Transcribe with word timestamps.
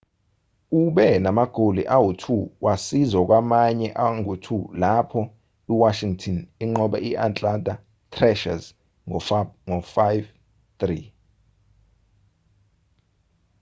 ube 0.81 1.05
namagoli 1.23 1.83
angu-2 1.95 2.23
wasiza 2.65 3.19
kwamanye 3.27 3.89
angu-2 4.05 4.45
lapho 4.81 5.21
iwashington 5.71 6.37
inqoba 6.63 6.97
i-atlanta 7.09 7.73
thrashers 8.11 8.65
ngo-5-3 9.07 10.81